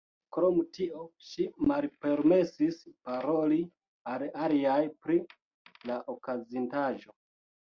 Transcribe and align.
Krom 0.35 0.55
tio 0.75 1.01
ŝi 1.25 1.45
malpermesis 1.71 2.79
paroli 3.09 3.59
al 4.15 4.27
aliaj 4.47 4.81
pri 5.05 5.19
la 5.93 6.01
okazintaĵo. 6.17 7.19